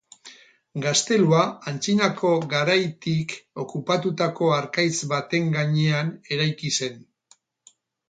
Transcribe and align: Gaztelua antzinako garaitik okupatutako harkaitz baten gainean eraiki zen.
Gaztelua 0.85 1.41
antzinako 1.71 2.31
garaitik 2.55 3.37
okupatutako 3.67 4.51
harkaitz 4.57 4.95
baten 5.15 5.57
gainean 5.61 6.13
eraiki 6.39 6.77
zen. 6.83 7.03